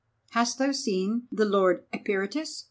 [0.31, 2.59] "Hast thou seen the Lord Eperitus?"